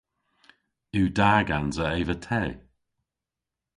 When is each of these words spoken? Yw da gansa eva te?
Yw 0.97 1.07
da 1.17 1.31
gansa 1.47 1.85
eva 2.01 2.15
te? 2.25 2.43